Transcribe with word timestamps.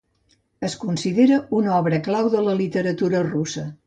Es 0.69 0.75
considera 0.83 1.37
una 1.57 1.75
obra 1.79 1.99
clau 2.07 2.31
de 2.37 2.41
la 2.47 2.57
literatura 2.63 3.23
russa. 3.29 3.67